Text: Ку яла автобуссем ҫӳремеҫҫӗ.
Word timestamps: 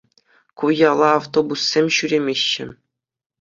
Ку 0.61 0.65
яла 0.77 1.09
автобуссем 1.17 1.85
ҫӳремеҫҫӗ. 1.99 2.65